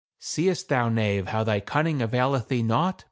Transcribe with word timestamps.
"Seest 0.19 0.67
thou, 0.69 0.89
knave, 0.89 1.27
how 1.27 1.43
thy 1.43 1.59
cunning 1.59 2.01
availeth 2.01 2.47
thee 2.47 2.63
naught?" 2.63 2.99